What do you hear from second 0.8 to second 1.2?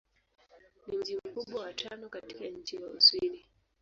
Ni mji